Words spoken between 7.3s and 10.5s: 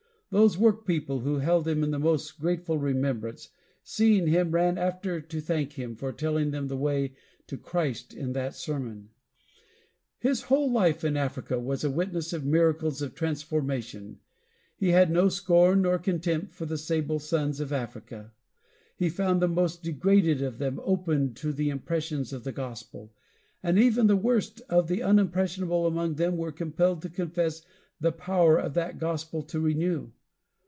to Christ in that sermon. His